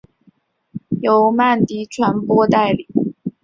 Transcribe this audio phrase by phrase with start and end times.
[1.01, 2.87] 由曼迪传播代理。